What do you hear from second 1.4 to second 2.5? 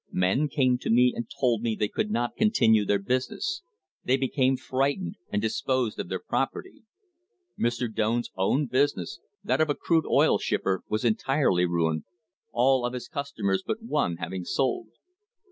me they could not